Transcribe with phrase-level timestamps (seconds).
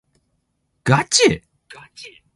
[0.85, 1.43] ガチ？